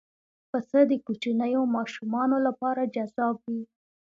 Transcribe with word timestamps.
پسه 0.49 0.79
د 0.89 0.93
کوچنیو 1.05 1.63
ماشومانو 1.75 2.37
لپاره 2.47 2.81
جذاب 2.95 3.35
وي. 3.49 3.63